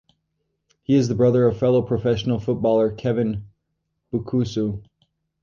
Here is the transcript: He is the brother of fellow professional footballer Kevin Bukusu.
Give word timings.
He 0.81 0.95
is 0.95 1.09
the 1.09 1.13
brother 1.13 1.45
of 1.45 1.59
fellow 1.59 1.83
professional 1.83 2.39
footballer 2.39 2.89
Kevin 2.91 3.43
Bukusu. 4.11 4.81